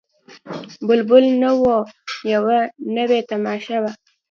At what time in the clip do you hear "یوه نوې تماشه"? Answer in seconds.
2.33-3.77